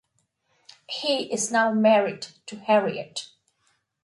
He 0.89 1.31
is 1.31 1.51
now 1.51 1.71
married 1.71 2.23
to 2.47 2.57
Harriet. 2.57 3.27